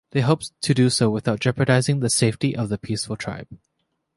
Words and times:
They 0.13 0.21
hope 0.21 0.41
to 0.61 0.73
do 0.73 0.89
so 0.89 1.11
without 1.11 1.41
jeopardizing 1.41 1.99
the 1.99 2.09
safety 2.09 2.55
of 2.55 2.69
the 2.69 2.79
peaceful 2.79 3.17
tribe. 3.17 3.47